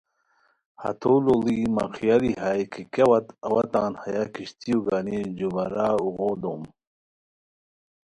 ہتو 0.81 1.13
لوڑی 1.25 1.59
مہ 1.75 1.85
خیالی 1.95 2.31
ہائے 2.41 2.63
کی 2.71 2.83
کیہ 2.93 3.05
وت 3.09 3.27
اوا 3.47 3.63
تان 3.71 3.91
ہیہ 4.01 4.23
کشتیو 4.33 4.77
گانی 4.85 5.17
جُو 5.37 5.49
بارہ 5.55 5.87
اوغی 6.03 6.29
دوم 6.41 6.61